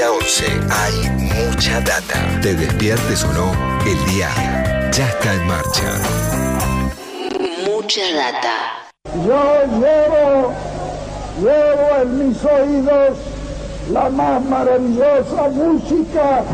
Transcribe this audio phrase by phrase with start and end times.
[0.00, 1.10] 9 a 11 hay
[1.44, 2.40] mucha data.
[2.40, 3.52] Te despiertes o no,
[3.84, 4.28] el día
[4.92, 5.92] ya está en marcha.
[7.66, 8.88] Mucha data.
[9.26, 10.54] Yo llevo,
[11.42, 13.18] llevo en mis oídos
[13.92, 16.44] la más maravillosa música.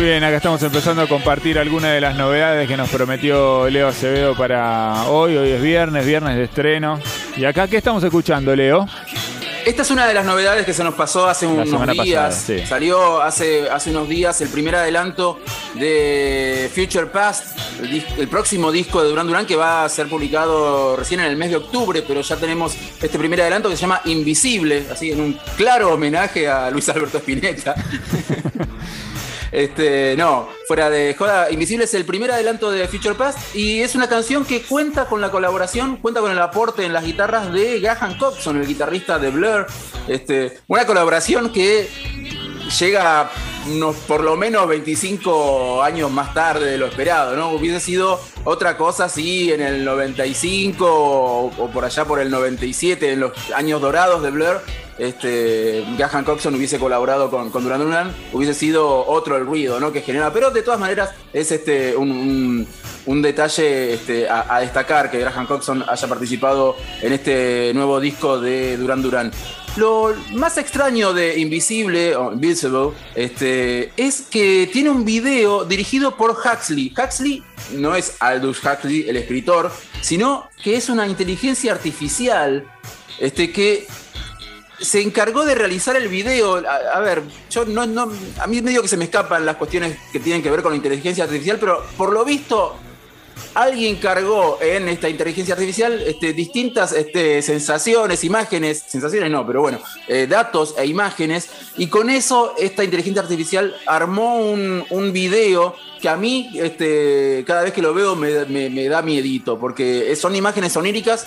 [0.00, 3.88] Muy bien, acá estamos empezando a compartir algunas de las novedades que nos prometió Leo
[3.88, 5.36] Acevedo para hoy.
[5.36, 6.98] Hoy es viernes, viernes de estreno.
[7.36, 8.88] ¿Y acá qué estamos escuchando, Leo?
[9.66, 12.18] Esta es una de las novedades que se nos pasó hace La unos días.
[12.18, 12.66] pasada, sí.
[12.66, 15.38] Salió hace, hace unos días el primer adelanto
[15.74, 20.96] de Future Past, el, el próximo disco de Duran Duran que va a ser publicado
[20.96, 24.00] recién en el mes de octubre, pero ya tenemos este primer adelanto que se llama
[24.06, 27.74] Invisible, así en un claro homenaje a Luis Alberto Spinetta.
[29.52, 33.94] Este, no, fuera de joda, Invisible es el primer adelanto de Future Past y es
[33.94, 37.80] una canción que cuenta con la colaboración, cuenta con el aporte en las guitarras de
[37.80, 39.66] Graham Coxon, el guitarrista de Blur.
[40.06, 41.88] Este, una colaboración que
[42.78, 43.30] llega
[44.08, 47.50] por lo menos 25 años más tarde de lo esperado, ¿no?
[47.50, 53.20] Hubiese sido otra cosa si en el 95 o, por allá por el 97, en
[53.20, 54.60] los años dorados de Blur,
[54.98, 59.92] este, Graham Coxon hubiese colaborado con, con Duran Duran, hubiese sido otro el ruido, ¿no?
[59.92, 60.32] Que genera.
[60.32, 62.66] Pero de todas maneras es este un, un-
[63.06, 68.38] un detalle este, a, a destacar que Graham Coxon haya participado en este nuevo disco
[68.38, 69.32] de Duran Duran.
[69.76, 76.32] Lo más extraño de Invisible o Invisible este, es que tiene un video dirigido por
[76.32, 76.92] Huxley.
[76.98, 77.44] Huxley
[77.74, 79.70] no es Aldous Huxley, el escritor,
[80.00, 82.64] sino que es una inteligencia artificial
[83.20, 83.86] este, que
[84.80, 86.56] se encargó de realizar el video.
[86.92, 88.10] A, ver, yo no, no,
[88.40, 90.76] a mí medio que se me escapan las cuestiones que tienen que ver con la
[90.76, 92.76] inteligencia artificial, pero por lo visto
[93.54, 99.80] alguien cargó en esta inteligencia artificial este, distintas este, sensaciones, imágenes, sensaciones no, pero bueno,
[100.08, 106.16] eh, datos e imágenes, y con eso esta inteligencia artificial armó un, video que a
[106.16, 111.26] mí este, cada vez que lo veo me, da miedito, porque son imágenes oníricas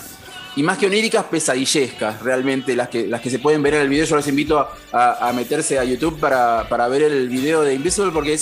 [0.56, 3.88] y más que oníricas, pesadillescas, realmente, las que, las que se pueden ver en el
[3.88, 4.06] video.
[4.06, 8.38] Yo les invito a, meterse a YouTube para, para ver el video de Invisible, porque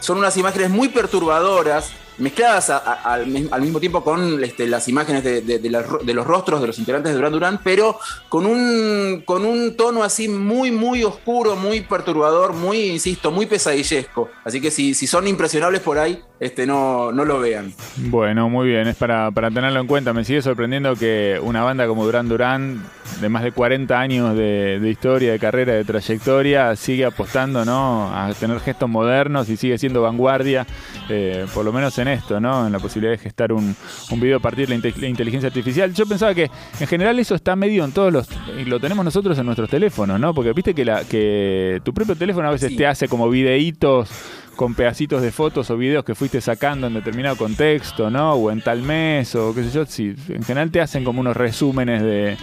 [0.00, 5.24] son unas imágenes muy perturbadoras, mezcladas al, mi- al mismo tiempo con este, las imágenes
[5.24, 5.70] de,
[6.14, 7.98] los rostros de los integrantes de Duran Duran, pero
[8.28, 14.30] con un, con un tono así muy, muy oscuro, muy perturbador, muy, insisto, muy pesadillesco.
[14.44, 17.72] Así que si, si son impresionables por ahí, este, no, no lo vean.
[17.96, 20.12] Bueno, muy bien, es para, para tenerlo en cuenta.
[20.12, 22.82] Me sigue sorprendiendo que una banda como Duran Duran,
[23.20, 28.10] de más de 40 años de, de historia, de carrera, de trayectoria, sigue apostando ¿no?
[28.14, 30.66] a tener gestos modernos y sigue siendo vanguardia,
[31.08, 32.66] eh, por lo menos en esto, ¿no?
[32.66, 33.74] en la posibilidad de gestar un,
[34.10, 35.92] un video a partir de la, inte- la inteligencia artificial.
[35.94, 36.50] Yo pensaba que
[36.80, 38.28] en general eso está medio en todos los...
[38.58, 40.34] y lo tenemos nosotros en nuestros teléfonos, ¿no?
[40.34, 42.76] Porque viste que, la, que tu propio teléfono a veces Sí.
[42.76, 44.08] te hace como videitos
[44.56, 48.34] con pedacitos de fotos o videos que fuiste sacando en determinado contexto, ¿no?
[48.34, 49.86] O en tal mes, o qué sé yo.
[49.86, 52.36] Sí, en general te hacen como unos resúmenes de,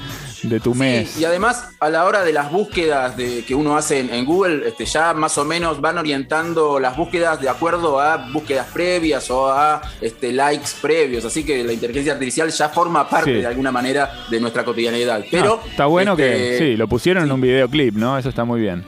[0.43, 1.09] de tu mes.
[1.09, 4.25] Sí, y además a la hora de las búsquedas de, que uno hace en, en
[4.25, 9.29] Google, este, ya más o menos van orientando las búsquedas de acuerdo a búsquedas previas
[9.31, 11.25] o a este, likes previos.
[11.25, 13.41] Así que la inteligencia artificial ya forma parte Sí.
[13.41, 15.23] de alguna manera de nuestra cotidianidad.
[15.29, 18.17] Pero No, está bueno que este, sí, lo pusieron en un videoclip, ¿no?
[18.17, 18.83] Eso está muy bien.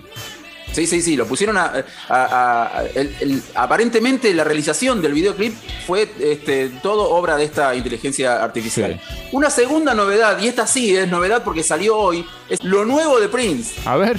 [0.74, 1.66] Sí, sí, sí, lo pusieron a.
[1.66, 5.54] a- a- a- el- el- aparentemente la realización del videoclip
[5.88, 9.00] fue este, todo obra de esta inteligencia artificial.
[9.32, 13.30] Una segunda novedad, y esta sí es novedad porque salió hoy, es lo nuevo de
[13.30, 13.76] Prince.
[13.86, 14.18] A ver.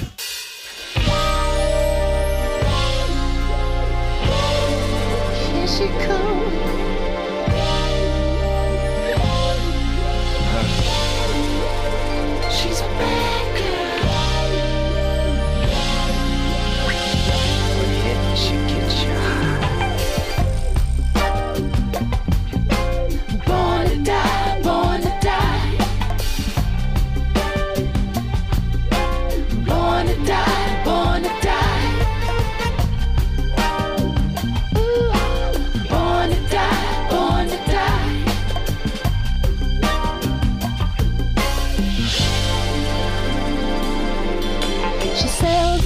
[5.52, 6.43] Here she comes.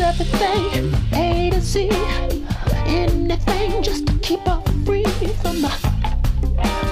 [0.09, 1.91] Everything, A to Z,
[2.87, 5.05] anything just to keep her free
[5.43, 5.69] from the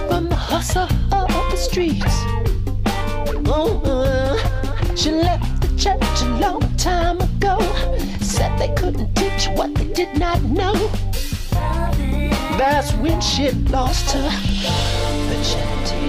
[0.07, 2.15] from the hustle of the streets.
[3.47, 4.37] Oh,
[4.95, 7.59] she left the church a long time ago.
[8.21, 10.75] Said they couldn't teach what they did not know.
[12.61, 14.29] That's when she lost her
[15.29, 16.07] virginity.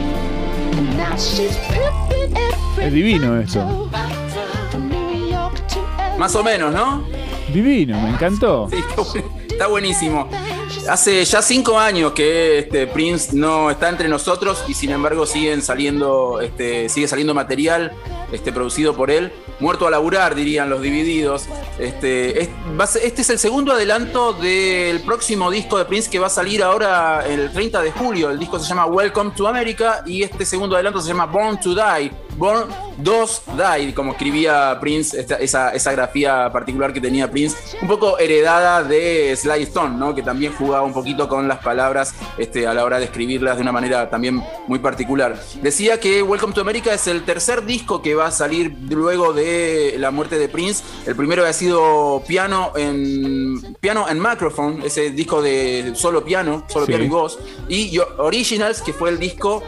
[0.77, 4.26] And now she's pimping every Es divino esto.
[6.17, 7.03] Más o menos, ¿no?
[7.53, 8.67] Divino, me encantó.
[8.71, 10.27] Sí, está bu- está buenísimo.
[10.89, 15.61] Hace ya cinco años que este Prince no está entre nosotros y sin embargo siguen
[15.61, 17.91] saliendo, este, sigue saliendo material
[18.31, 19.31] este, producido por él.
[19.59, 21.45] Muerto a laburar, dirían los divididos.
[21.79, 22.49] Este, es-
[22.79, 26.27] va a ser- este es el segundo adelanto del próximo disco de Prince que va
[26.27, 28.29] a salir ahora el 30 de julio.
[28.29, 31.73] El disco se llama Welcome to America y este segundo adelanto se llama Born to
[31.75, 32.11] Die.
[32.37, 32.69] Born
[32.99, 38.17] 2 Die, como escribía Prince, esta- esa, esa grafía particular que tenía Prince, un poco
[38.19, 40.13] heredada de Sly Stone, ¿no?
[40.15, 43.63] que también jugaba un poquito con las palabras este, a la hora de escribirlas de
[43.63, 45.35] una manera también muy particular.
[45.61, 49.95] Decía que Welcome to America es el tercer disco que va a salir luego de
[49.97, 50.83] la muerte de Prince.
[51.05, 56.85] El primero había sido Piano en Piano en Microphone, ese disco de solo piano, solo
[56.85, 56.91] Sí.
[56.91, 59.63] piano y voz, y Originals, que fue el disco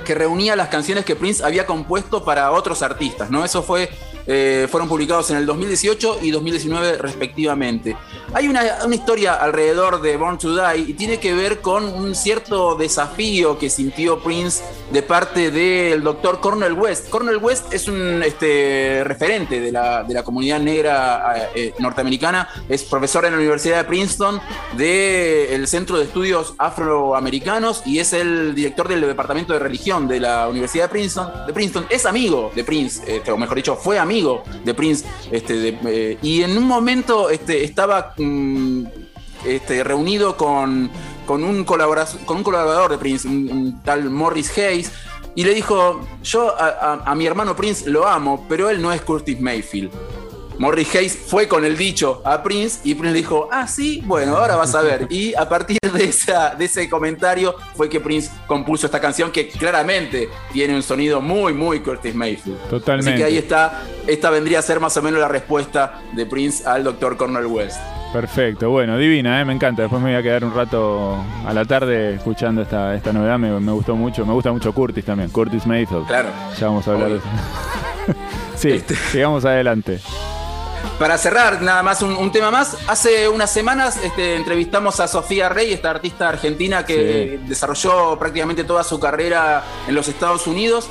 [0.00, 3.44] que reunía las canciones que Prince había compuesto para otros artistas, ¿no?
[3.44, 3.88] Eso fue,
[4.26, 7.96] eh, fueron publicados en el 2018 y 2019 respectivamente.
[8.32, 12.14] Hay una, una historia alrededor de Born to Die y tiene que ver con un
[12.14, 17.08] cierto desafío que sintió Prince de parte del doctor Cornel West.
[17.08, 23.32] Cornel West es un este, referente de la, comunidad negra eh, norteamericana, es profesor en
[23.32, 24.40] la Universidad de Princeton
[24.76, 30.48] del Centro de Estudios Afroamericanos y es el director del Departamento de Religión de la
[30.48, 31.46] Universidad de Princeton.
[31.46, 31.86] De Princeton.
[31.88, 35.06] Es amigo de Prince, este, o mejor dicho, fue amigo de Prince.
[35.30, 38.84] Este, eh, y en un momento este, estaba mm,
[39.44, 40.90] este, reunido con,
[41.30, 44.90] con, un con un colaborador de Prince, un, un tal Morris Hayes,
[45.36, 48.92] y le dijo, yo a, a- a mi hermano Prince lo amo, pero él no
[48.92, 49.90] es Curtis Mayfield.
[50.58, 54.56] Morris Hayes fue con el dicho a Prince y Prince dijo, ah, sí, bueno, ahora
[54.56, 55.06] vas a ver.
[55.08, 59.48] Y a partir de, esa, de ese comentario fue que Prince compuso esta canción que
[59.48, 62.58] claramente tiene un sonido muy, muy Curtis Mayfield.
[62.68, 63.10] Totalmente.
[63.12, 66.66] Así que ahí está, esta vendría a ser más o menos la respuesta de Prince
[66.68, 67.16] al Dr.
[67.16, 67.78] Cornel West.
[68.12, 69.44] Perfecto, bueno, divina, ¿eh?
[69.44, 69.82] me encanta.
[69.82, 71.16] Después me voy a quedar un rato
[71.46, 74.26] a la tarde escuchando esta, esta novedad, me, me gustó mucho.
[74.26, 76.06] Me gusta mucho Curtis también, Curtis Mayfield.
[76.08, 76.28] Claro.
[76.58, 77.26] Ya vamos a hablar de eso.
[78.56, 80.00] sí, Este- sigamos adelante.
[80.98, 82.76] Para cerrar, nada más un, un tema más.
[82.88, 88.82] Hace unas semanas este, entrevistamos a Sofía Rey, esta artista argentina que desarrolló prácticamente toda
[88.82, 90.88] su carrera en los Estados Unidos.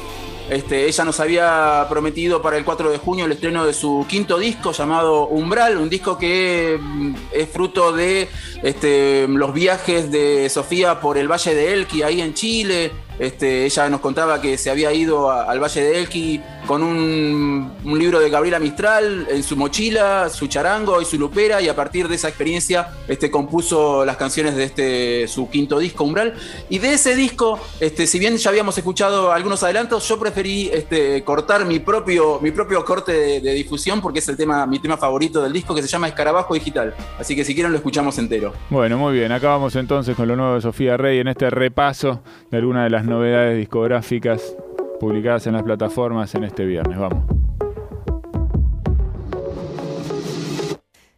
[0.50, 4.40] Este, ella nos había prometido para el 4 de junio el estreno de su quinto
[4.40, 8.28] disco llamado Umbral, un disco que mm, es fruto de
[8.64, 12.92] este, los viajes de Sofía por el Valle de Elqui, ahí en Chile.
[13.20, 18.20] Este, ella nos contaba que se había ido al Valle de Elqui con un, libro
[18.20, 22.16] de Gabriela Mistral en su mochila, su charango y su lupera, y a partir de
[22.16, 26.36] esa experiencia este, compuso las canciones de este, su quinto disco, Umbral.
[26.70, 31.24] Y de ese disco, este, si bien ya habíamos escuchado algunos adelantos, yo preferí este,
[31.24, 35.42] cortar mi propio, mi propio corte de, difusión porque es el tema, mi tema favorito
[35.42, 36.94] del disco que se llama Escarabajo Digital.
[37.20, 38.54] Así que si quieren lo escuchamos entero.
[38.70, 42.22] Bueno, muy bien, acá vamos entonces con lo nuevo de Sofía Rey en este repaso
[42.52, 44.56] de algunas de las novedades discográficas
[45.00, 46.98] publicadas en las plataformas en este viernes.
[46.98, 47.24] Vamos.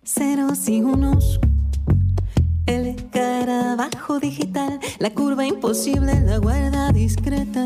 [0.03, 1.39] ceros y unos.
[2.65, 7.65] El escarabajo digital, la curva imposible, la guarda discreta.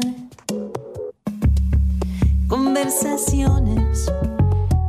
[2.48, 4.12] Conversaciones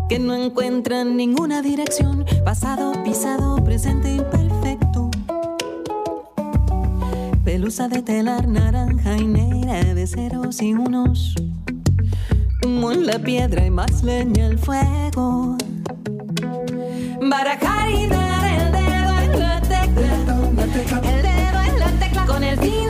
[0.08, 2.24] que no encuentran ninguna dirección.
[2.44, 4.85] Pasado, pisado, presente imperfecto.
[7.66, 11.34] Pelusa de telar naranja y negra de ceros y unos.
[12.62, 15.56] En la piedra y más leña al fuego.
[17.28, 20.14] Barajar y dar el dedo en la tecla.
[21.10, 22.24] El dedo en la tecla.
[22.24, 22.85] Con el fin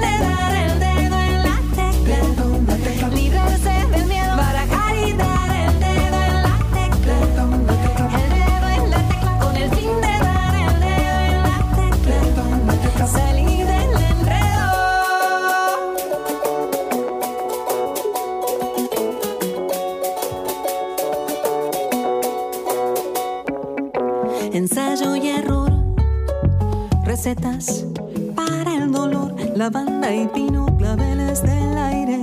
[30.37, 32.21] pino, claveles del aire,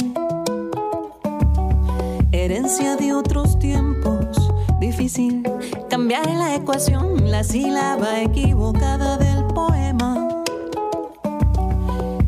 [2.31, 4.37] herencia de otros tiempos,
[4.79, 5.41] difícil
[5.89, 10.43] cambiar la ecuación, la sílaba equivocada del poema,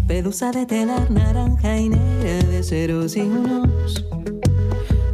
[0.07, 4.05] pelusa de telar naranja y negra de ceros y unos,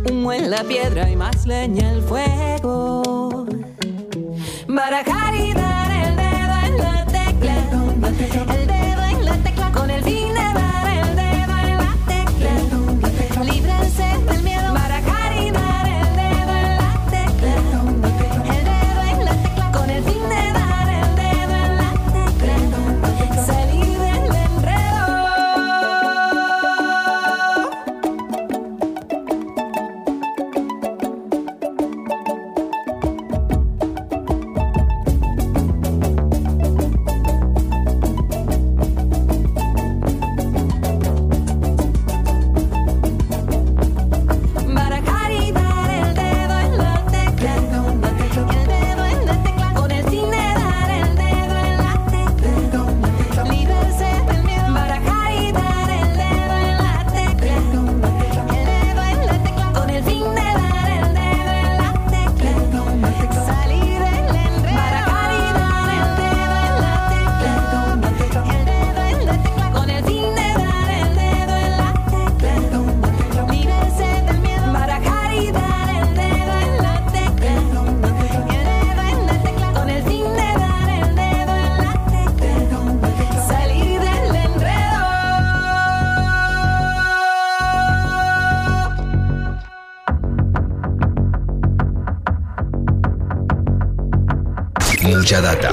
[0.09, 3.45] humo en la piedra y más leña al fuego,
[4.69, 5.70] barajar y dar
[95.23, 95.71] Yadata.